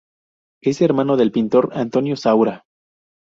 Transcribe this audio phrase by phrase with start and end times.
[0.63, 2.63] Es hermano del pintor Antonio Saura.